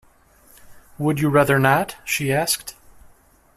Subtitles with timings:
[0.97, 2.73] “Would you rather not?” she asked.